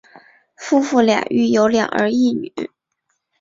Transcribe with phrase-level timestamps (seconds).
[0.57, 2.51] 夫妇俩育有两儿一女。